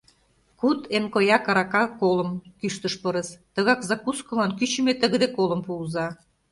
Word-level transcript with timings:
—Куд 0.59 0.79
эн 0.95 1.05
коя 1.13 1.37
карака 1.45 1.83
колым,— 1.99 2.29
кӱштыш 2.59 2.93
пырыс,— 3.01 3.29
тыгак 3.53 3.79
закускылан 3.89 4.51
кӱчымӧ 4.59 4.93
тыгыде 5.01 5.27
колым 5.37 5.61
пуыза. 5.65 6.07